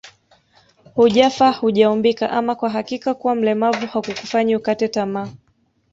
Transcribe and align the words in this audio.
Hujafa 0.95 1.51
hujaumbika 1.51 2.29
ama 2.31 2.55
kwa 2.55 2.69
hakika 2.69 3.13
kuwa 3.13 3.35
mlemavu 3.35 3.87
hakukufanyi 3.87 4.55
ukate 4.55 4.87
tamaa 4.87 5.27